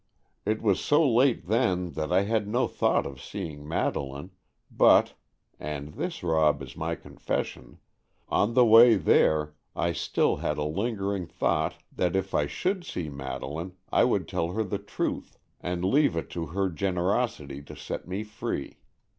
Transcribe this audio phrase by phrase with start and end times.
[0.47, 4.31] It was so late then that I had no thought of seeing Madeleine,
[4.71, 11.75] but—and this, Rob, is my confession—on the way there, I still had a lingering thought
[11.91, 16.31] that if I should see Madeleine I would tell her the truth, and leave it
[16.31, 18.79] to her generosity to set me free.